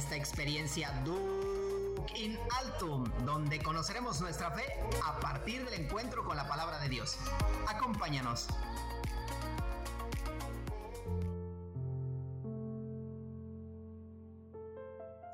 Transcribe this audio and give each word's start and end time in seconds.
esta 0.00 0.16
experiencia 0.16 0.90
Duke 1.04 2.18
in 2.18 2.34
Altum, 2.58 3.04
donde 3.26 3.58
conoceremos 3.58 4.18
nuestra 4.22 4.50
fe 4.50 4.64
a 5.06 5.20
partir 5.20 5.62
del 5.66 5.84
encuentro 5.84 6.24
con 6.24 6.38
la 6.38 6.48
palabra 6.48 6.80
de 6.80 6.88
Dios. 6.88 7.18
Acompáñanos. 7.68 8.48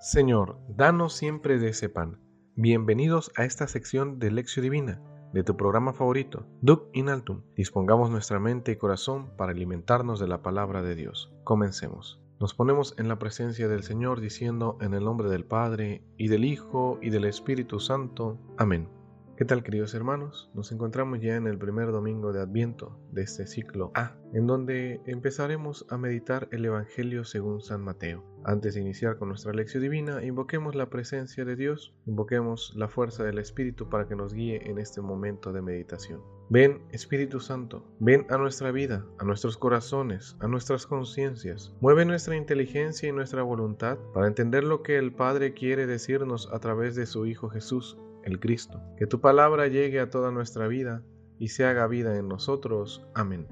Señor, 0.01 0.59
danos 0.67 1.15
siempre 1.15 1.61
de 1.61 1.69
ese 1.69 1.89
pan. 1.89 2.19
Bienvenidos 2.57 3.31
a 3.37 3.45
esta 3.45 3.69
sección 3.69 4.19
de 4.19 4.33
Lección 4.33 4.65
Divina 4.65 5.01
de 5.33 5.45
tu 5.45 5.57
programa 5.57 5.93
favorito, 5.93 6.45
Duc 6.61 6.89
in 6.93 7.09
Altum. 7.09 7.43
Dispongamos 7.55 8.11
nuestra 8.11 8.41
mente 8.41 8.73
y 8.73 8.77
corazón 8.77 9.31
para 9.37 9.53
alimentarnos 9.53 10.19
de 10.19 10.27
la 10.27 10.43
palabra 10.43 10.83
de 10.83 10.97
Dios. 10.97 11.33
Comencemos. 11.45 12.26
Nos 12.39 12.53
ponemos 12.53 12.95
en 12.99 13.09
la 13.09 13.19
presencia 13.19 13.67
del 13.67 13.83
Señor 13.83 14.21
diciendo 14.21 14.77
en 14.83 14.93
el 14.93 15.05
nombre 15.05 15.31
del 15.31 15.45
Padre, 15.45 16.03
y 16.19 16.29
del 16.29 16.45
Hijo, 16.45 16.99
y 17.01 17.09
del 17.09 17.25
Espíritu 17.25 17.81
Santo. 17.81 18.39
Amén. 18.59 18.89
¿Qué 19.37 19.45
tal 19.45 19.63
queridos 19.63 19.93
hermanos? 19.93 20.51
Nos 20.55 20.73
encontramos 20.73 21.21
ya 21.21 21.37
en 21.37 21.47
el 21.47 21.59
primer 21.59 21.93
domingo 21.93 22.33
de 22.33 22.41
Adviento 22.41 22.99
de 23.13 23.21
este 23.21 23.47
ciclo 23.47 23.91
A, 23.95 24.17
en 24.33 24.47
donde 24.47 25.03
empezaremos 25.05 25.85
a 25.91 25.99
meditar 25.99 26.49
el 26.53 26.65
Evangelio 26.65 27.23
según 27.23 27.61
San 27.61 27.83
Mateo. 27.83 28.25
Antes 28.47 28.75
de 28.75 28.81
iniciar 28.81 29.19
con 29.19 29.29
nuestra 29.29 29.53
lección 29.53 29.83
divina, 29.83 30.25
invoquemos 30.25 30.75
la 30.75 30.89
presencia 30.89 31.45
de 31.45 31.55
Dios, 31.55 31.95
invoquemos 32.07 32.73
la 32.77 32.89
fuerza 32.89 33.25
del 33.25 33.39
Espíritu 33.39 33.91
para 33.91 34.09
que 34.09 34.17
nos 34.17 34.33
guíe 34.33 34.71
en 34.71 34.79
este 34.79 35.03
momento 35.03 35.53
de 35.53 35.61
meditación. 35.61 36.23
Ven 36.49 36.81
Espíritu 36.93 37.39
Santo, 37.41 37.85
ven 38.01 38.25
a 38.31 38.39
nuestra 38.39 38.73
vida, 38.73 39.05
a 39.19 39.25
nuestros 39.25 39.59
corazones, 39.59 40.37
a 40.41 40.49
nuestras 40.49 40.87
conciencias. 40.87 41.75
Mueve 41.83 42.07
nuestra 42.07 42.37
inteligencia 42.37 43.07
y 43.07 43.13
nuestra 43.13 43.43
voluntad 43.43 43.99
para 44.15 44.29
entender 44.29 44.65
lo 44.65 44.83
que 44.83 44.97
el 44.97 45.13
Padre 45.13 45.53
quiere 45.53 45.87
decirnos 45.87 46.49
a 46.55 46.59
través 46.59 46.95
de 46.95 47.05
su 47.05 47.27
Hijo 47.27 47.51
Jesús 47.51 47.99
el 48.27 48.41
Cristo. 48.41 48.83
Que 48.99 49.07
tu 49.07 49.21
palabra 49.21 49.69
llegue 49.69 50.01
a 50.01 50.11
toda 50.11 50.31
nuestra 50.31 50.69
vida 50.69 51.03
y 51.39 51.49
se 51.49 51.65
haga 51.65 51.87
vida 51.87 52.19
en 52.19 52.29
nosotros. 52.29 53.07
Amén. 53.15 53.47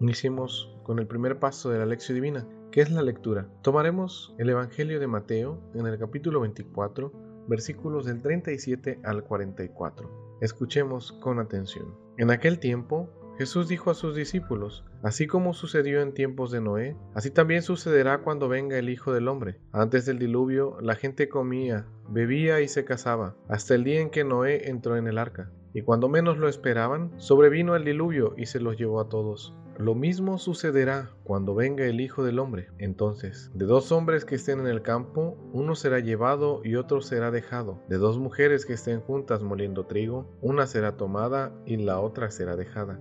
Iniciemos 0.00 0.74
con 0.82 0.98
el 0.98 1.06
primer 1.06 1.38
paso 1.38 1.70
de 1.70 1.78
la 1.78 1.86
lección 1.86 2.14
divina, 2.14 2.48
que 2.70 2.80
es 2.80 2.90
la 2.90 3.02
lectura. 3.02 3.48
Tomaremos 3.62 4.34
el 4.38 4.48
Evangelio 4.48 4.98
de 4.98 5.06
Mateo 5.06 5.60
en 5.74 5.86
el 5.86 5.98
capítulo 5.98 6.40
24, 6.40 7.12
versículos 7.48 8.06
del 8.06 8.22
37 8.22 9.00
al 9.04 9.24
44. 9.24 10.38
Escuchemos 10.40 11.12
con 11.12 11.38
atención. 11.38 11.94
En 12.16 12.30
aquel 12.30 12.60
tiempo, 12.60 13.10
Jesús 13.40 13.68
dijo 13.68 13.90
a 13.90 13.94
sus 13.94 14.14
discípulos, 14.14 14.84
Así 15.02 15.26
como 15.26 15.54
sucedió 15.54 16.02
en 16.02 16.12
tiempos 16.12 16.50
de 16.50 16.60
Noé, 16.60 16.94
así 17.14 17.30
también 17.30 17.62
sucederá 17.62 18.18
cuando 18.18 18.50
venga 18.50 18.76
el 18.76 18.90
Hijo 18.90 19.14
del 19.14 19.28
Hombre. 19.28 19.56
Antes 19.72 20.04
del 20.04 20.18
diluvio, 20.18 20.76
la 20.82 20.94
gente 20.94 21.30
comía, 21.30 21.86
bebía 22.10 22.60
y 22.60 22.68
se 22.68 22.84
casaba, 22.84 23.36
hasta 23.48 23.74
el 23.74 23.82
día 23.82 24.02
en 24.02 24.10
que 24.10 24.24
Noé 24.24 24.68
entró 24.68 24.98
en 24.98 25.06
el 25.06 25.16
arca. 25.16 25.50
Y 25.72 25.80
cuando 25.80 26.10
menos 26.10 26.36
lo 26.36 26.50
esperaban, 26.50 27.18
sobrevino 27.18 27.76
el 27.76 27.86
diluvio 27.86 28.34
y 28.36 28.44
se 28.44 28.60
los 28.60 28.76
llevó 28.76 29.00
a 29.00 29.08
todos. 29.08 29.54
Lo 29.78 29.94
mismo 29.94 30.36
sucederá 30.36 31.08
cuando 31.24 31.54
venga 31.54 31.86
el 31.86 32.02
Hijo 32.02 32.22
del 32.22 32.40
Hombre. 32.40 32.68
Entonces, 32.76 33.50
de 33.54 33.64
dos 33.64 33.90
hombres 33.90 34.26
que 34.26 34.34
estén 34.34 34.60
en 34.60 34.66
el 34.66 34.82
campo, 34.82 35.38
uno 35.54 35.76
será 35.76 36.00
llevado 36.00 36.60
y 36.62 36.74
otro 36.74 37.00
será 37.00 37.30
dejado. 37.30 37.82
De 37.88 37.96
dos 37.96 38.18
mujeres 38.18 38.66
que 38.66 38.74
estén 38.74 39.00
juntas 39.00 39.42
moliendo 39.42 39.86
trigo, 39.86 40.30
una 40.42 40.66
será 40.66 40.98
tomada 40.98 41.54
y 41.64 41.78
la 41.78 42.00
otra 42.00 42.30
será 42.30 42.56
dejada. 42.56 43.00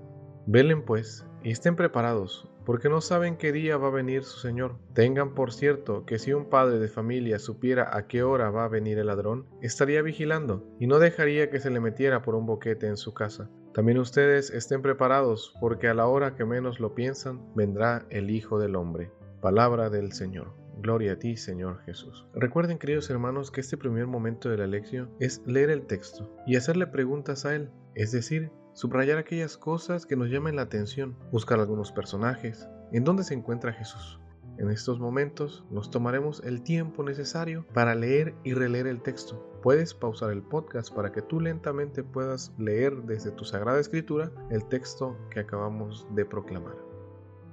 Velen 0.51 0.81
pues 0.81 1.27
y 1.43 1.51
estén 1.51 1.75
preparados, 1.75 2.49
porque 2.65 2.89
no 2.89 3.01
saben 3.01 3.37
qué 3.37 3.51
día 3.51 3.77
va 3.77 3.89
a 3.89 3.91
venir 3.91 4.23
su 4.23 4.39
Señor. 4.39 4.79
Tengan 4.93 5.35
por 5.35 5.53
cierto 5.53 6.07
que 6.07 6.17
si 6.17 6.33
un 6.33 6.49
padre 6.49 6.79
de 6.79 6.87
familia 6.87 7.37
supiera 7.37 7.95
a 7.95 8.07
qué 8.07 8.23
hora 8.23 8.49
va 8.49 8.65
a 8.65 8.67
venir 8.67 8.97
el 8.97 9.05
ladrón, 9.05 9.45
estaría 9.61 10.01
vigilando 10.01 10.65
y 10.79 10.87
no 10.87 10.97
dejaría 10.97 11.51
que 11.51 11.59
se 11.59 11.69
le 11.69 11.79
metiera 11.79 12.23
por 12.23 12.33
un 12.33 12.47
boquete 12.47 12.87
en 12.87 12.97
su 12.97 13.13
casa. 13.13 13.47
También 13.75 13.99
ustedes 13.99 14.49
estén 14.49 14.81
preparados, 14.81 15.53
porque 15.61 15.87
a 15.87 15.93
la 15.93 16.07
hora 16.07 16.33
que 16.33 16.45
menos 16.45 16.79
lo 16.79 16.95
piensan, 16.95 17.53
vendrá 17.53 18.07
el 18.09 18.31
Hijo 18.31 18.57
del 18.57 18.75
Hombre. 18.75 19.11
Palabra 19.41 19.91
del 19.91 20.13
Señor. 20.13 20.55
Gloria 20.81 21.13
a 21.13 21.19
ti, 21.19 21.37
Señor 21.37 21.83
Jesús. 21.83 22.25
Recuerden, 22.33 22.79
queridos 22.79 23.11
hermanos, 23.11 23.51
que 23.51 23.61
este 23.61 23.77
primer 23.77 24.07
momento 24.07 24.49
de 24.49 24.57
la 24.57 24.65
lección 24.65 25.11
es 25.19 25.43
leer 25.45 25.69
el 25.69 25.85
texto 25.85 26.33
y 26.47 26.55
hacerle 26.55 26.87
preguntas 26.87 27.45
a 27.45 27.53
él, 27.53 27.69
es 27.93 28.11
decir, 28.11 28.51
subrayar 28.73 29.17
aquellas 29.17 29.57
cosas 29.57 30.05
que 30.05 30.15
nos 30.15 30.29
llamen 30.29 30.55
la 30.55 30.63
atención, 30.63 31.17
buscar 31.31 31.59
algunos 31.59 31.91
personajes, 31.91 32.67
en 32.91 33.03
dónde 33.03 33.23
se 33.23 33.33
encuentra 33.33 33.73
Jesús. 33.73 34.19
En 34.59 34.69
estos 34.69 34.99
momentos 34.99 35.63
nos 35.71 35.89
tomaremos 35.89 36.43
el 36.43 36.63
tiempo 36.63 37.01
necesario 37.01 37.65
para 37.73 37.95
leer 37.95 38.35
y 38.43 38.53
releer 38.53 38.87
el 38.87 39.01
texto. 39.01 39.41
Puedes 39.63 39.93
pausar 39.93 40.31
el 40.31 40.41
podcast 40.41 40.93
para 40.93 41.13
que 41.13 41.21
tú 41.21 41.39
lentamente 41.39 42.03
puedas 42.03 42.53
leer 42.57 43.03
desde 43.03 43.31
tu 43.31 43.45
Sagrada 43.45 43.79
Escritura 43.79 44.31
el 44.51 44.65
texto 44.67 45.17
que 45.31 45.39
acabamos 45.39 46.05
de 46.13 46.25
proclamar. 46.25 46.75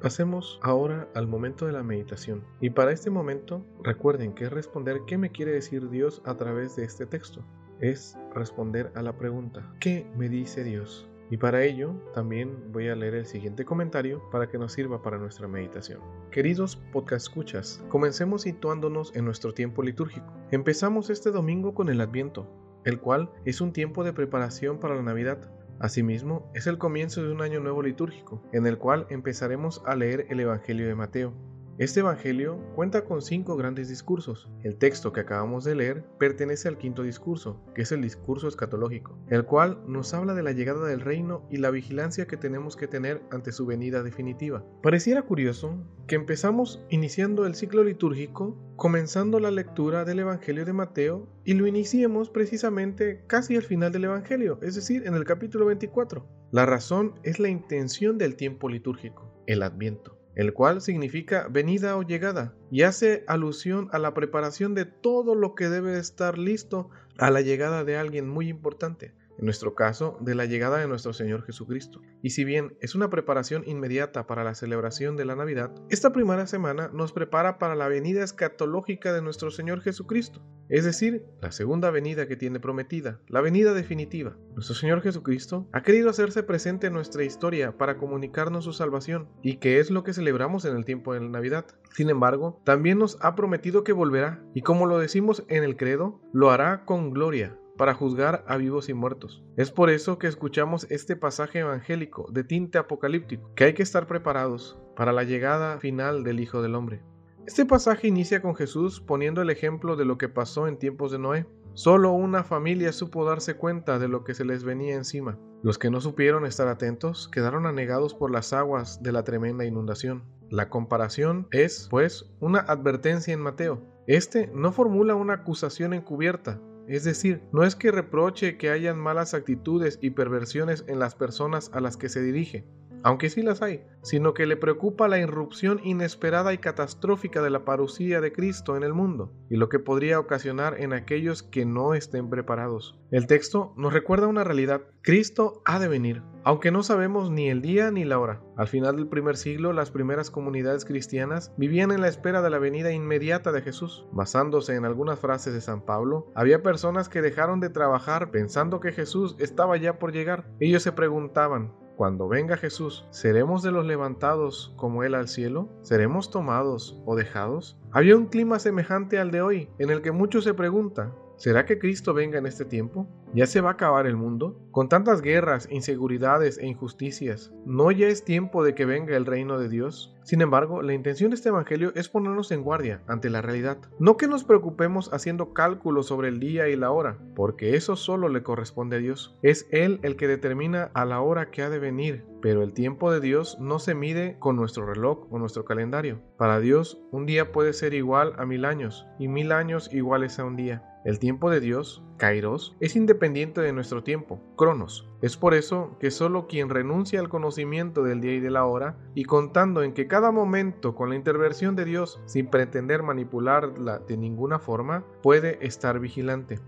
Pasemos 0.01 0.59
ahora 0.63 1.09
al 1.15 1.27
momento 1.27 1.67
de 1.67 1.73
la 1.73 1.83
meditación. 1.83 2.45
Y 2.61 2.71
para 2.71 2.93
este 2.93 3.09
momento, 3.09 3.65
recuerden 3.83 4.35
que 4.35 4.45
es 4.45 4.53
responder 4.53 5.03
qué 5.07 5.17
me 5.17 5.31
quiere 5.31 5.53
decir 5.53 5.89
Dios 5.89 6.23
a 6.25 6.35
través 6.35 6.77
de 6.77 6.85
este 6.85 7.07
texto. 7.07 7.45
Es 7.81 8.17
responder 8.35 8.91
a 8.95 9.03
la 9.03 9.19
pregunta, 9.19 9.71
¿qué 9.81 10.07
me 10.17 10.31
dice 10.31 10.65
Dios? 10.65 11.07
Y 11.31 11.37
para 11.37 11.63
ello 11.63 11.95
también 12.15 12.73
voy 12.73 12.89
a 12.89 12.95
leer 12.95 13.15
el 13.15 13.27
siguiente 13.27 13.67
comentario 13.67 14.23
para 14.31 14.49
que 14.49 14.57
nos 14.57 14.73
sirva 14.73 15.03
para 15.03 15.19
nuestra 15.19 15.47
meditación. 15.47 16.01
Queridos 16.31 16.77
podcast 16.77 17.27
escuchas, 17.27 17.85
comencemos 17.89 18.43
situándonos 18.43 19.15
en 19.15 19.27
nuestro 19.27 19.53
tiempo 19.53 19.83
litúrgico. 19.83 20.33
Empezamos 20.53 21.11
este 21.11 21.31
domingo 21.31 21.75
con 21.75 21.91
el 21.91 22.01
Adviento, 22.01 22.49
el 22.85 22.99
cual 22.99 23.31
es 23.45 23.61
un 23.61 23.75
tiempo 23.75 24.05
de 24.05 24.15
preparación 24.15 24.79
para 24.79 24.95
la 24.95 25.03
Navidad. 25.03 25.51
Asimismo, 25.79 26.51
es 26.55 26.67
el 26.67 26.79
comienzo 26.79 27.23
de 27.23 27.33
un 27.33 27.43
año 27.43 27.61
nuevo 27.61 27.83
litúrgico, 27.83 28.41
en 28.53 28.67
el 28.67 28.79
cual 28.79 29.07
empezaremos 29.11 29.83
a 29.85 29.97
leer 29.97 30.27
el 30.31 30.41
Evangelio 30.41 30.87
de 30.87 30.95
Mateo. 30.95 31.35
Este 31.79 32.01
Evangelio 32.01 32.59
cuenta 32.75 33.05
con 33.05 33.21
cinco 33.21 33.55
grandes 33.55 33.91
discursos. 33.91 34.49
El 34.63 34.79
texto 34.79 35.13
que 35.13 35.21
acabamos 35.21 35.63
de 35.63 35.75
leer 35.75 36.05
pertenece 36.19 36.69
al 36.69 36.79
quinto 36.79 37.03
discurso, 37.03 37.63
que 37.75 37.83
es 37.83 37.93
el 37.93 38.01
discurso 38.01 38.49
escatológico, 38.49 39.19
el 39.29 39.45
cual 39.45 39.83
nos 39.87 40.15
habla 40.15 40.33
de 40.33 40.43
la 40.43 40.53
llegada 40.53 40.87
del 40.87 41.03
reino 41.03 41.47
y 41.51 41.59
la 41.59 41.71
vigilancia 41.71 42.27
que 42.27 42.39
tenemos 42.39 42.77
que 42.77 42.89
tener 42.89 43.21
ante 43.31 43.53
su 43.53 43.67
venida 43.67 44.03
definitiva. 44.03 44.65
Pareciera 44.83 45.21
curioso 45.21 45.79
que 46.07 46.15
empezamos 46.15 46.83
iniciando 46.89 47.45
el 47.45 47.55
ciclo 47.55 47.85
litúrgico 47.85 48.57
comenzando 48.77 49.39
la 49.39 49.51
lectura 49.51 50.07
del 50.07 50.21
Evangelio 50.21 50.65
de 50.65 50.73
Mateo 50.73 51.29
y 51.45 51.53
lo 51.53 51.67
iniciemos 51.67 52.31
precisamente 52.31 53.23
casi 53.27 53.55
al 53.55 53.63
final 53.63 53.93
del 53.93 54.05
Evangelio, 54.05 54.59
es 54.63 54.77
decir, 54.77 55.07
en 55.07 55.13
el 55.13 55.25
capítulo 55.25 55.67
24. 55.67 56.27
La 56.53 56.65
razón 56.65 57.21
es 57.23 57.39
la 57.39 57.51
intención 57.51 58.17
del 58.17 58.37
tiempo 58.37 58.71
litúrgico, 58.71 59.31
el 59.47 59.63
adviento 59.63 60.16
el 60.37 60.53
cual 60.53 60.81
significa 60.81 61.49
venida 61.51 61.97
o 61.97 62.03
llegada, 62.03 62.55
y 62.71 62.83
hace 62.83 63.25
alusión 63.27 63.89
a 63.93 63.99
la 63.99 64.15
preparación 64.15 64.75
de 64.75 64.85
todo 64.85 65.35
lo 65.35 65.55
que 65.55 65.69
debe 65.69 65.99
estar 65.99 66.39
listo 66.39 66.91
a 67.19 67.31
la 67.31 67.41
llegada 67.41 67.83
de 67.83 67.97
alguien 67.97 68.29
muy 68.29 68.49
importante 68.49 69.13
en 69.39 69.45
nuestro 69.45 69.75
caso, 69.75 70.19
de 70.21 70.35
la 70.35 70.47
llegada 70.47 70.79
de 70.79 70.89
nuestro 70.89 71.13
Señor 71.13 71.45
Jesucristo. 71.45 72.01
Y 72.23 72.31
si 72.31 72.45
bien 72.45 72.77
es 72.81 72.95
una 72.95 73.11
preparación 73.11 73.63
inmediata 73.67 74.27
para 74.27 74.45
la 74.45 74.55
celebración 74.55 75.17
de 75.17 75.25
la 75.25 75.37
Navidad, 75.37 75.73
esta 75.91 76.13
primera 76.13 76.47
semana 76.47 76.91
nos 76.93 77.13
prepara 77.13 77.59
para 77.59 77.75
la 77.75 77.89
venida 77.89 78.25
escatológica 78.25 79.13
de 79.13 79.23
nuestro 79.23 79.51
Señor 79.51 79.81
Jesucristo, 79.81 80.43
es 80.69 80.85
decir, 80.85 81.25
la 81.41 81.53
segunda 81.53 81.91
venida 81.91 82.27
que 82.27 82.37
tiene 82.37 82.59
prometida, 82.59 83.21
la 83.29 83.41
venida 83.41 83.73
definitiva. 83.73 84.37
Nuestro 84.55 84.75
Señor 84.75 85.01
Jesucristo 85.01 85.69
ha 85.73 85.83
querido 85.83 86.11
hacerse 86.11 86.43
presente 86.43 86.89
en 86.89 86.93
nuestra 86.93 87.23
historia 87.23 87.77
para 87.77 87.99
comunicarnos 87.99 88.65
su 88.65 88.73
salvación, 88.73 89.29
y 89.43 89.59
que 89.59 89.79
es 89.79 89.91
lo 89.91 90.03
que 90.03 90.13
celebramos 90.13 90.65
en 90.65 90.77
el 90.77 90.85
tiempo 90.85 91.15
de 91.15 91.21
la 91.21 91.29
Navidad. 91.29 91.67
Sin 91.93 92.11
embargo, 92.11 92.61
también 92.65 92.99
nos 92.99 93.17
ha 93.21 93.37
prometido 93.37 93.85
que 93.85 93.93
volverá, 93.93 94.43
y 94.55 94.63
como 94.63 94.87
lo 94.87 94.99
decimos 94.99 95.45
en 95.49 95.63
el 95.63 95.77
credo, 95.77 96.21
lo 96.33 96.51
hará 96.51 96.85
con 96.85 97.11
gloria, 97.11 97.57
para 97.77 97.95
juzgar 97.95 98.45
a 98.47 98.57
vivos 98.57 98.89
y 98.89 98.95
muertos. 98.95 99.45
Es 99.57 99.71
por 99.71 99.91
eso 99.91 100.19
que 100.19 100.27
escuchamos 100.27 100.87
este 100.91 101.17
pasaje 101.17 101.61
evangélico 101.61 102.27
de 102.31 102.45
tinte 102.45 102.79
apocalíptico, 102.79 103.53
que 103.55 103.65
hay 103.65 103.75
que 103.75 103.83
estar 103.83 104.07
preparados 104.07 104.79
para 104.97 105.13
la 105.13 105.25
llegada 105.25 105.79
final 105.79 106.25
del 106.25 106.41
Hijo 106.41 106.63
del 106.63 106.75
Hombre. 106.75 107.03
Este 107.47 107.65
pasaje 107.65 108.09
inicia 108.09 108.43
con 108.43 108.57
Jesús 108.57 109.01
poniendo 109.01 109.41
el 109.41 109.51
ejemplo 109.51 109.95
de 109.95 110.05
lo 110.05 110.19
que 110.19 110.29
pasó 110.29 110.67
en 110.67 110.79
tiempos 110.79 111.13
de 111.13 111.19
Noé. 111.19 111.47
Solo 111.75 112.13
una 112.13 112.43
familia 112.43 112.91
supo 112.93 113.25
darse 113.25 113.55
cuenta 113.55 113.99
de 113.99 114.09
lo 114.09 114.25
que 114.25 114.35
se 114.35 114.45
les 114.45 114.65
venía 114.65 114.97
encima. 114.97 115.39
Los 115.63 115.79
que 115.79 115.91
no 115.91 116.01
supieron 116.01 116.47
estar 116.47 116.69
atentos 116.69 117.29
quedaron 117.29 117.67
anegados 117.67 118.15
por 118.15 118.31
las 118.31 118.53
aguas 118.53 119.03
de 119.03 119.13
la 119.13 119.25
tremenda 119.25 119.65
inundación. 119.65 120.25
La 120.51 120.69
comparación 120.71 121.49
es, 121.51 121.87
pues, 121.91 122.33
una 122.41 122.61
advertencia 122.61 123.35
en 123.35 123.41
Mateo. 123.41 123.83
Este 124.07 124.49
no 124.55 124.73
formula 124.73 125.15
una 125.15 125.35
acusación 125.35 125.93
encubierta, 125.93 126.61
es 126.89 127.05
decir, 127.05 127.43
no 127.53 127.65
es 127.65 127.75
que 127.75 127.91
reproche 127.91 128.57
que 128.57 128.71
hayan 128.71 128.99
malas 128.99 129.35
actitudes 129.35 129.99
y 130.01 130.11
perversiones 130.11 130.85
en 130.87 130.99
las 130.99 131.15
personas 131.15 131.71
a 131.73 131.81
las 131.81 131.97
que 131.97 132.09
se 132.09 132.23
dirige. 132.23 132.65
Aunque 133.07 133.31
sí 133.31 133.41
las 133.41 133.63
hay, 133.63 133.85
sino 134.03 134.35
que 134.35 134.47
le 134.47 134.57
preocupa 134.57 135.07
la 135.07 135.21
irrupción 135.21 135.79
inesperada 135.85 136.53
y 136.53 136.59
catastrófica 136.59 137.41
de 137.41 137.51
la 137.51 137.65
parucía 137.65 138.21
de 138.21 138.33
Cristo 138.33 138.77
en 138.77 138.83
el 138.83 138.95
mundo 138.95 139.33
y 139.49 139.55
lo 139.59 139.69
que 139.69 139.79
podría 139.79 140.19
ocasionar 140.19 140.81
en 140.81 140.93
aquellos 140.93 141.45
que 141.45 141.65
no 141.65 141.95
estén 141.95 142.29
preparados. 142.29 142.99
El 143.13 143.29
texto 143.29 143.73
nos 143.77 143.93
recuerda 143.93 144.27
una 144.27 144.43
realidad. 144.43 144.83
Cristo 145.03 145.63
ha 145.65 145.79
de 145.79 145.87
venir, 145.87 146.25
aunque 146.43 146.73
no 146.73 146.83
sabemos 146.83 147.31
ni 147.31 147.49
el 147.49 147.63
día 147.63 147.93
ni 147.93 148.05
la 148.05 148.19
hora. 148.19 148.43
Al 148.57 148.67
final 148.67 148.97
del 148.97 149.07
primer 149.07 149.37
siglo, 149.37 149.73
las 149.73 149.93
primeras 149.93 150.33
comunidades 150.33 150.85
cristianas 150.85 151.53
vivían 151.57 151.93
en 151.93 152.01
la 152.01 152.09
espera 152.09 152.43
de 152.43 152.51
la 152.51 152.59
venida 152.59 152.91
inmediata 152.91 153.53
de 153.53 153.63
Jesús. 153.63 154.09
Basándose 154.11 154.75
en 154.75 154.85
algunas 154.85 155.21
frases 155.21 155.55
de 155.55 155.61
San 155.61 155.81
Pablo, 155.81 156.33
había 156.35 156.65
personas 156.65 157.09
que 157.09 157.23
dejaron 157.23 157.61
de 157.61 157.71
trabajar 157.71 158.33
pensando 158.33 158.81
que 158.81 158.91
Jesús 158.91 159.37
estaba 159.39 159.77
ya 159.77 160.01
por 160.01 160.11
llegar. 160.11 160.51
Ellos 160.59 160.83
se 160.83 160.91
preguntaban, 160.91 161.73
cuando 161.97 162.29
venga 162.29 162.57
Jesús, 162.57 163.07
¿seremos 163.11 163.63
de 163.63 163.73
los 163.73 163.87
levantados 163.87 164.75
como 164.77 165.03
Él 165.03 165.15
al 165.15 165.29
cielo? 165.29 165.69
¿Seremos 165.83 166.31
tomados 166.31 167.01
o 167.07 167.17
dejados? 167.17 167.79
Había 167.91 168.17
un 168.17 168.27
clima 168.27 168.59
semejante 168.59 169.19
al 169.19 169.31
de 169.31 169.41
hoy, 169.41 169.71
en 169.79 169.91
el 169.91 170.03
que 170.03 170.13
muchos 170.13 170.45
se 170.45 170.53
preguntan, 170.53 171.15
¿Será 171.37 171.67
que 171.67 171.79
Cristo 171.79 172.15
venga 172.15 172.39
en 172.39 172.47
este 172.47 172.65
tiempo? 172.65 173.07
¿Ya 173.35 173.47
se 173.47 173.61
va 173.61 173.71
a 173.71 173.73
acabar 173.75 174.07
el 174.07 174.17
mundo? 174.17 174.59
Con 174.71 174.89
tantas 174.89 175.21
guerras, 175.21 175.69
inseguridades 175.71 176.57
e 176.57 176.67
injusticias, 176.67 177.53
¿no 177.67 177.91
ya 177.91 178.09
es 178.09 178.25
tiempo 178.25 178.65
de 178.65 178.75
que 178.75 178.87
venga 178.87 179.15
el 179.15 179.27
reino 179.27 179.59
de 179.59 179.69
Dios? 179.69 180.17
Sin 180.23 180.41
embargo, 180.41 180.81
la 180.81 180.95
intención 180.95 181.31
de 181.31 181.37
este 181.37 181.51
Evangelio 181.51 181.93
es 181.95 182.09
ponernos 182.09 182.51
en 182.53 182.63
guardia 182.63 183.03
ante 183.07 183.29
la 183.29 183.43
realidad. 183.43 183.79
No 183.99 184.17
que 184.17 184.27
nos 184.27 184.45
preocupemos 184.45 185.13
haciendo 185.13 185.53
cálculos 185.53 186.07
sobre 186.07 186.29
el 186.29 186.41
día 186.41 186.69
y 186.69 186.77
la 186.77 186.91
hora, 186.91 187.19
porque 187.37 187.77
eso 187.77 187.97
solo 187.97 188.29
le 188.31 188.43
corresponde 188.43 188.97
a 188.97 189.01
Dios. 189.01 189.39
Es 189.43 189.69
Él 189.71 190.01
el 190.03 190.17
que 190.17 190.29
determina 190.29 190.91
a 190.95 191.05
la 191.05 191.21
hora 191.21 191.51
que 191.51 191.63
ha 191.63 191.71
de 191.71 191.79
venir, 191.79 192.25
pero 192.41 192.63
el 192.63 192.73
tiempo 192.73 193.13
de 193.13 193.21
Dios 193.21 193.59
no 193.61 193.79
se 193.79 193.95
mide 193.95 194.37
con 194.39 194.57
nuestro 194.57 194.87
reloj 194.87 195.29
o 195.31 195.39
nuestro 195.39 195.65
calendario. 195.65 196.23
Para 196.39 196.59
Dios, 196.59 197.01
un 197.13 197.27
día 197.27 197.53
puede 197.53 197.73
ser 197.73 197.93
igual 197.93 198.33
a 198.39 198.47
mil 198.47 198.65
años, 198.65 199.07
y 199.19 199.29
mil 199.29 199.53
años 199.53 199.93
iguales 199.93 200.39
a 200.39 200.45
un 200.45 200.57
día. 200.57 200.83
El 201.07 201.21
tiempo 201.21 201.51
de 201.51 201.61
Dios, 201.61 202.03
Kairos, 202.17 202.77
es 202.81 202.97
independiente 202.97 203.61
de 203.61 203.73
nuestro 203.73 204.03
tiempo, 204.03 204.43
Cronos. 204.57 205.09
Es 205.23 205.37
por 205.37 205.55
eso 205.55 205.97
que 206.01 206.11
solo 206.11 206.49
quien 206.49 206.69
renuncia 206.69 207.21
al 207.21 207.29
conocimiento 207.29 208.03
del 208.03 208.21
día 208.21 208.33
y 208.33 208.41
de 208.41 208.51
la 208.51 208.65
hora, 208.65 208.99
y 209.15 209.23
contando 209.23 209.85
en 209.85 209.95
que 209.95 210.09
cada 210.09 210.33
momento 210.33 210.97
con 210.97 211.09
la 211.09 211.15
intervención 211.15 211.77
de 211.77 211.85
Dios, 211.85 212.21
sin 212.27 212.49
pretender 212.49 213.05
manipularla 213.05 214.01
de 214.01 214.17
ninguna 214.17 214.59
forma, 214.59 215.05
puede 215.23 215.65
estar 215.65 216.01
vigilante. 216.01 216.59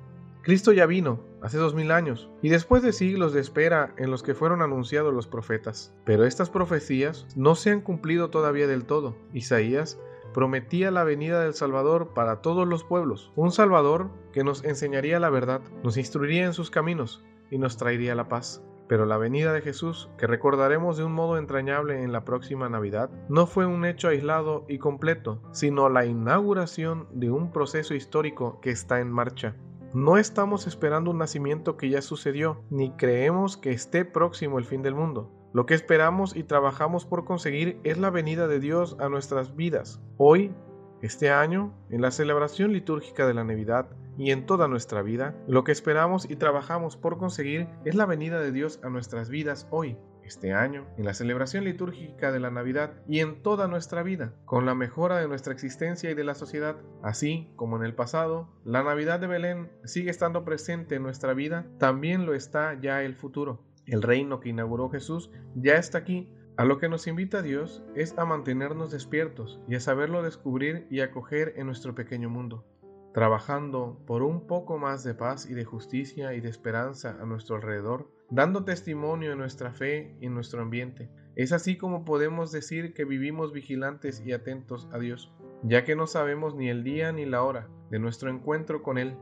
Cristo 0.43 0.71
ya 0.71 0.87
vino, 0.87 1.19
hace 1.43 1.59
dos 1.59 1.75
mil 1.75 1.91
años, 1.91 2.31
y 2.41 2.49
después 2.49 2.85
de 2.85 2.93
siglos 2.93 3.33
de 3.33 3.41
espera 3.41 3.93
en 3.99 4.13
los 4.13 4.23
que 4.23 4.35
fueron 4.35 4.63
anunciados 4.63 5.13
los 5.13 5.27
profetas. 5.27 5.93
Pero 6.05 6.25
estas 6.25 6.49
profecías 6.49 7.27
no 7.35 7.57
se 7.57 7.73
han 7.73 7.81
cumplido 7.81 8.31
todavía 8.31 8.69
del 8.69 8.85
todo. 8.85 9.17
Isaías 9.33 9.99
prometía 10.33 10.91
la 10.91 11.05
venida 11.05 11.41
del 11.41 11.55
Salvador 11.55 12.15
para 12.15 12.41
todos 12.41 12.67
los 12.67 12.85
pueblos, 12.85 13.33
un 13.37 13.53
Salvador 13.53 14.11
que 14.33 14.45
nos 14.45 14.65
enseñaría 14.65 15.19
la 15.19 15.31
verdad, 15.31 15.61
nos 15.83 15.97
instruiría 15.97 16.45
en 16.45 16.53
sus 16.53 16.71
caminos 16.71 17.25
y 17.51 17.59
nos 17.59 17.77
traería 17.77 18.15
la 18.15 18.29
paz. 18.29 18.63
Pero 18.89 19.05
la 19.05 19.19
venida 19.19 19.53
de 19.53 19.61
Jesús, 19.61 20.09
que 20.17 20.27
recordaremos 20.27 20.97
de 20.97 21.05
un 21.05 21.13
modo 21.13 21.37
entrañable 21.37 22.03
en 22.03 22.11
la 22.11 22.25
próxima 22.25 22.71
Navidad, 22.71 23.11
no 23.29 23.47
fue 23.47 23.67
un 23.67 23.85
hecho 23.85 24.09
aislado 24.09 24.65
y 24.67 24.79
completo, 24.79 25.43
sino 25.53 25.91
la 25.91 26.07
inauguración 26.07 27.07
de 27.13 27.31
un 27.31 27.53
proceso 27.53 27.95
histórico 27.95 28.61
que 28.63 28.71
está 28.71 29.01
en 29.01 29.13
marcha. 29.13 29.57
No 29.93 30.17
estamos 30.17 30.67
esperando 30.67 31.11
un 31.11 31.19
nacimiento 31.19 31.77
que 31.77 31.91
ya 31.91 32.01
sucedió, 32.01 32.63
ni 32.71 32.91
creemos 32.93 33.57
que 33.57 33.73
esté 33.73 34.05
próximo 34.05 34.59
el 34.59 34.65
fin 34.65 34.83
del 34.83 34.95
mundo. 34.95 35.31
Lo 35.59 35.67
que 35.67 35.75
esperamos 35.75 36.37
y 36.37 36.45
trabajamos 36.45 37.05
por 37.05 37.25
conseguir 37.25 37.81
es 37.83 37.99
la 37.99 38.11
venida 38.11 38.47
de 38.47 38.61
Dios 38.61 38.97
a 39.01 39.09
nuestras 39.09 39.57
vidas. 39.57 40.01
Hoy, 40.17 40.55
este 41.03 41.31
año, 41.31 41.75
en 41.91 42.01
la 42.01 42.13
celebración 42.13 42.73
litúrgica 42.73 43.27
de 43.27 43.35
la 43.35 43.43
Navidad 43.43 43.89
y 44.17 44.31
en 44.31 44.47
toda 44.47 44.69
nuestra 44.69 45.03
vida, 45.03 45.35
lo 45.49 45.65
que 45.65 45.73
esperamos 45.73 46.31
y 46.31 46.37
trabajamos 46.37 46.97
por 46.97 47.19
conseguir 47.19 47.67
es 47.85 47.97
la 47.97 48.07
venida 48.07 48.39
de 48.39 48.53
Dios 48.53 48.79
a 48.85 48.89
nuestras 48.89 49.31
vidas 49.31 49.67
hoy, 49.73 49.99
este 50.23 50.53
año, 50.53 50.87
en 50.97 51.05
la 51.05 51.13
celebración 51.13 51.65
litúrgica 51.65 52.31
de 52.31 52.39
la 52.39 52.53
Navidad 52.53 52.93
y 53.09 53.19
en 53.19 53.43
toda 53.43 53.67
nuestra 53.67 54.05
vida, 54.05 54.35
con 54.45 54.65
la 54.65 54.77
mejora 54.77 55.19
de 55.19 55.27
nuestra 55.27 55.53
existencia 55.53 56.09
y 56.09 56.15
de 56.15 56.23
la 56.23 56.37
sociedad. 56.37 56.77
Así 57.03 57.51
como 57.57 57.79
en 57.79 57.83
el 57.83 57.97
pasado, 57.97 58.49
la 58.65 58.85
Navidad 58.85 59.19
de 59.19 59.27
Belén 59.27 59.73
sigue 59.83 60.11
estando 60.11 60.45
presente 60.45 60.95
en 60.95 61.03
nuestra 61.03 61.35
vida, 61.35 61.67
también 61.79 62.27
lo 62.27 62.35
está 62.35 62.79
ya 62.81 63.03
el 63.03 63.17
futuro. 63.17 63.68
El 63.89 64.03
reino 64.03 64.39
que 64.39 64.51
inauguró 64.51 64.91
Jesús 64.91 65.31
ya 65.55 65.77
está 65.77 65.99
aquí. 65.99 66.31
A 66.59 66.65
lo 66.65 66.79
que 66.79 66.89
nos 66.89 67.07
invita 67.07 67.41
Dios 67.41 67.83
es 67.95 68.17
a 68.19 68.27
mantenernos 68.27 68.91
despiertos 68.91 69.61
y 69.67 69.77
a 69.77 69.81
saberlo 69.81 70.23
descubrir 70.23 70.87
y 70.91 71.01
acoger 71.01 71.55
en 71.57 71.67
nuestro 71.67 71.95
pequeño 71.95 72.29
mundo, 72.29 72.67
trabajando 73.15 74.03
por 74.07 74.23
un 74.23 74.47
poco 74.47 74.77
más 74.77 75.05
de 75.05 75.15
paz 75.15 75.49
y 75.49 75.55
de 75.55 75.65
justicia 75.65 76.35
y 76.35 76.41
de 76.41 76.51
esperanza 76.51 77.17
a 77.21 77.25
nuestro 77.25 77.57
alrededor, 77.57 78.11
dando 78.29 78.65
testimonio 78.65 79.33
en 79.33 79.39
nuestra 79.39 79.73
fe 79.73 80.17
y 80.21 80.27
en 80.27 80.35
nuestro 80.35 80.61
ambiente. 80.61 81.09
Es 81.35 81.53
así 81.53 81.79
como 81.79 82.05
podemos 82.05 82.53
decir 82.53 82.93
que 82.93 83.05
vivimos 83.05 83.53
vigilantes 83.53 84.21
y 84.27 84.33
atentos 84.33 84.89
a 84.93 84.99
Dios, 84.99 85.33
ya 85.63 85.85
que 85.85 85.97
no 85.97 86.07
sabemos 86.07 86.55
ni 86.57 86.69
el 86.69 86.85
día 86.85 87.13
ni 87.13 87.25
la 87.25 87.43
hora 87.43 87.69
de 87.91 88.01
nuestro 88.01 88.29
encuentro 88.31 88.83
con 88.83 88.99
Él 88.99 89.17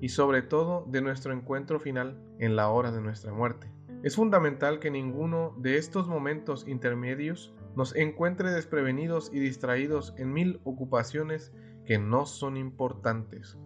y 0.00 0.08
sobre 0.08 0.40
todo 0.40 0.86
de 0.88 1.02
nuestro 1.02 1.34
encuentro 1.34 1.80
final 1.80 2.18
en 2.38 2.56
la 2.56 2.70
hora 2.70 2.92
de 2.92 3.02
nuestra 3.02 3.32
muerte. 3.32 3.75
Es 4.02 4.16
fundamental 4.16 4.78
que 4.78 4.90
ninguno 4.90 5.54
de 5.58 5.78
estos 5.78 6.06
momentos 6.06 6.66
intermedios 6.68 7.54
nos 7.74 7.94
encuentre 7.96 8.50
desprevenidos 8.50 9.30
y 9.32 9.40
distraídos 9.40 10.14
en 10.16 10.32
mil 10.32 10.60
ocupaciones 10.64 11.52
que 11.84 11.98
no 11.98 12.26
son 12.26 12.56
importantes. 12.56 13.58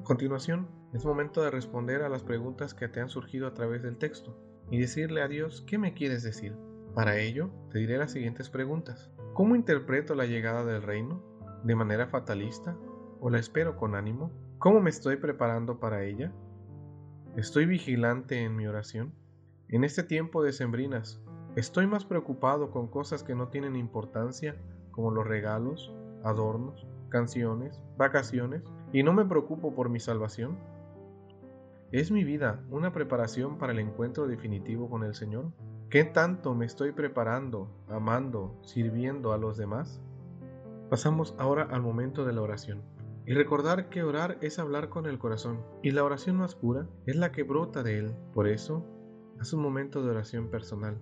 A 0.00 0.02
continuación, 0.02 0.68
es 0.92 1.04
momento 1.04 1.42
de 1.42 1.50
responder 1.50 2.02
a 2.02 2.08
las 2.08 2.22
preguntas 2.22 2.74
que 2.74 2.88
te 2.88 3.00
han 3.00 3.08
surgido 3.08 3.46
a 3.46 3.54
través 3.54 3.82
del 3.82 3.96
texto 3.96 4.36
y 4.70 4.78
decirle 4.80 5.22
a 5.22 5.28
Dios 5.28 5.64
qué 5.66 5.78
me 5.78 5.94
quieres 5.94 6.22
decir. 6.22 6.56
Para 6.94 7.18
ello, 7.18 7.50
te 7.70 7.78
diré 7.78 7.96
las 7.96 8.12
siguientes 8.12 8.50
preguntas. 8.50 9.12
¿Cómo 9.34 9.54
interpreto 9.54 10.14
la 10.14 10.26
llegada 10.26 10.64
del 10.64 10.82
reino? 10.82 11.22
¿De 11.62 11.76
manera 11.76 12.08
fatalista? 12.08 12.76
¿O 13.20 13.30
la 13.30 13.38
espero 13.38 13.76
con 13.76 13.94
ánimo? 13.94 14.32
¿Cómo 14.58 14.80
me 14.80 14.90
estoy 14.90 15.16
preparando 15.16 15.78
para 15.78 16.04
ella? 16.04 16.32
¿Estoy 17.36 17.64
vigilante 17.64 18.42
en 18.42 18.56
mi 18.56 18.66
oración? 18.66 19.14
En 19.68 19.84
este 19.84 20.02
tiempo 20.02 20.42
de 20.42 20.52
sembrinas, 20.52 21.22
¿estoy 21.54 21.86
más 21.86 22.04
preocupado 22.04 22.72
con 22.72 22.88
cosas 22.88 23.22
que 23.22 23.36
no 23.36 23.48
tienen 23.48 23.76
importancia, 23.76 24.56
como 24.90 25.12
los 25.12 25.28
regalos, 25.28 25.94
adornos, 26.24 26.88
canciones, 27.08 27.80
vacaciones, 27.96 28.64
y 28.92 29.04
no 29.04 29.12
me 29.12 29.24
preocupo 29.24 29.76
por 29.76 29.90
mi 29.90 30.00
salvación? 30.00 30.58
¿Es 31.92 32.10
mi 32.10 32.24
vida 32.24 32.64
una 32.68 32.92
preparación 32.92 33.58
para 33.58 33.72
el 33.72 33.78
encuentro 33.78 34.26
definitivo 34.26 34.90
con 34.90 35.04
el 35.04 35.14
Señor? 35.14 35.52
¿Qué 35.88 36.02
tanto 36.02 36.56
me 36.56 36.66
estoy 36.66 36.90
preparando, 36.90 37.70
amando, 37.88 38.58
sirviendo 38.62 39.32
a 39.32 39.38
los 39.38 39.56
demás? 39.56 40.00
Pasamos 40.90 41.36
ahora 41.38 41.62
al 41.70 41.80
momento 41.80 42.24
de 42.24 42.32
la 42.32 42.42
oración. 42.42 42.82
Y 43.30 43.34
recordar 43.34 43.90
que 43.90 44.02
orar 44.02 44.38
es 44.40 44.58
hablar 44.58 44.88
con 44.88 45.06
el 45.06 45.20
corazón, 45.20 45.64
y 45.84 45.92
la 45.92 46.02
oración 46.02 46.34
más 46.34 46.56
pura 46.56 46.88
es 47.06 47.14
la 47.14 47.30
que 47.30 47.44
brota 47.44 47.84
de 47.84 47.96
él. 47.96 48.12
Por 48.34 48.48
eso, 48.48 48.84
haz 49.38 49.52
un 49.52 49.62
momento 49.62 50.02
de 50.02 50.10
oración 50.10 50.50
personal. 50.50 50.98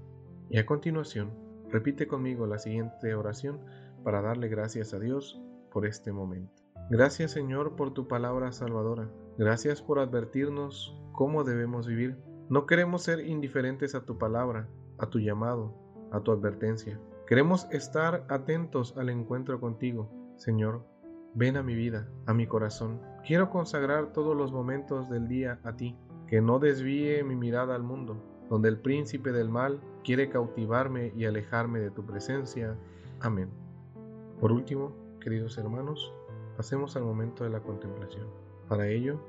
Y 0.51 0.59
a 0.59 0.67
continuación, 0.67 1.33
repite 1.71 2.07
conmigo 2.07 2.47
la 2.47 2.59
siguiente 2.59 3.15
oración 3.15 3.61
para 4.05 4.21
darle 4.21 4.49
gracias 4.49 4.93
a 4.93 4.99
Dios 4.99 5.41
por 5.73 5.87
este 5.87 6.13
momento. 6.13 6.53
Gracias 6.91 7.31
Señor 7.31 7.77
por 7.77 7.95
tu 7.95 8.09
palabra 8.09 8.53
salvadora. 8.53 9.11
Gracias 9.39 9.81
por 9.81 9.99
advertirnos 9.99 11.01
cómo 11.13 11.45
debemos 11.45 11.87
vivir. 11.87 12.19
No 12.51 12.67
queremos 12.67 13.05
ser 13.05 13.27
indiferentes 13.27 13.95
a 13.95 14.05
tu 14.05 14.19
palabra, 14.19 14.69
a 14.99 15.09
tu 15.09 15.19
llamado, 15.19 15.75
a 16.13 16.21
tu 16.21 16.33
advertencia. 16.33 17.01
Queremos 17.27 17.67
estar 17.71 18.27
atentos 18.29 18.99
al 18.99 19.09
encuentro 19.09 19.61
contigo, 19.61 20.11
Señor, 20.37 20.85
Ven 21.39 21.57
a 21.57 21.63
mi 21.63 21.77
vida, 21.77 22.09
a 22.27 22.35
mi 22.35 22.49
corazón. 22.49 23.01
Quiero 23.25 23.49
consagrar 23.49 24.13
todos 24.13 24.37
los 24.37 24.51
momentos 24.51 25.09
del 25.09 25.29
día 25.29 25.61
a 25.63 25.77
ti, 25.77 25.97
que 26.27 26.41
no 26.41 26.59
desvíe 26.59 27.23
mi 27.23 27.37
mirada 27.37 27.77
al 27.77 27.85
mundo, 27.85 28.21
donde 28.51 28.69
el 28.69 28.81
príncipe 28.81 29.31
del 29.31 29.49
mal 29.49 29.81
quiere 30.03 30.31
cautivarme 30.31 31.13
y 31.17 31.27
alejarme 31.27 31.79
de 31.79 31.93
tu 31.93 32.05
presencia. 32.05 32.77
Amén. 33.21 33.51
Por 34.41 34.51
último, 34.51 34.93
queridos 35.21 35.57
hermanos, 35.59 36.13
pasemos 36.57 36.97
al 36.97 37.05
momento 37.05 37.45
de 37.45 37.51
la 37.51 37.61
contemplación. 37.61 38.27
Para 38.69 38.89
ello, 38.89 39.21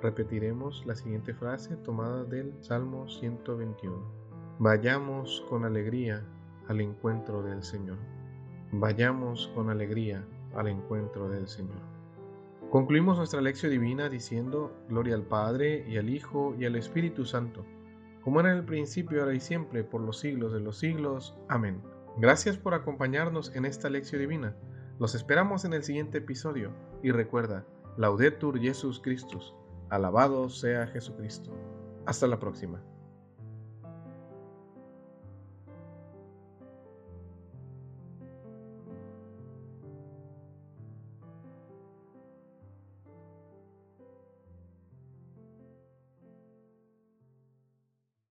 repetiremos 0.00 0.86
la 0.86 0.94
siguiente 0.94 1.34
frase 1.34 1.74
tomada 1.78 2.22
del 2.22 2.54
Salmo 2.62 3.08
121. 3.08 3.96
Vayamos 4.60 5.44
con 5.48 5.64
alegría 5.64 6.22
al 6.68 6.80
encuentro 6.80 7.42
del 7.42 7.64
Señor. 7.64 7.98
Vayamos 8.70 9.50
con 9.56 9.70
alegría 9.70 10.24
al 10.54 10.68
encuentro 10.68 11.28
del 11.28 11.48
Señor. 11.48 11.80
Concluimos 12.70 13.16
nuestra 13.16 13.40
lección 13.40 13.72
divina 13.72 14.08
diciendo 14.08 14.72
Gloria 14.88 15.14
al 15.14 15.22
Padre 15.22 15.86
y 15.88 15.96
al 15.96 16.10
Hijo 16.10 16.54
y 16.58 16.66
al 16.66 16.76
Espíritu 16.76 17.24
Santo, 17.24 17.64
como 18.22 18.40
era 18.40 18.50
en 18.50 18.58
el 18.58 18.64
principio, 18.64 19.20
ahora 19.20 19.34
y 19.34 19.40
siempre, 19.40 19.84
por 19.84 20.02
los 20.02 20.18
siglos 20.18 20.52
de 20.52 20.60
los 20.60 20.78
siglos. 20.78 21.34
Amén. 21.48 21.80
Gracias 22.18 22.58
por 22.58 22.74
acompañarnos 22.74 23.54
en 23.54 23.64
esta 23.64 23.88
lección 23.88 24.20
divina. 24.20 24.54
Los 24.98 25.14
esperamos 25.14 25.64
en 25.64 25.72
el 25.72 25.82
siguiente 25.82 26.18
episodio 26.18 26.72
y 27.02 27.10
recuerda, 27.10 27.64
Laudetur 27.96 28.60
Jesus 28.60 29.00
Christus, 29.00 29.54
alabado 29.88 30.48
sea 30.50 30.86
Jesucristo. 30.88 31.56
Hasta 32.04 32.26
la 32.26 32.38
próxima. 32.38 32.82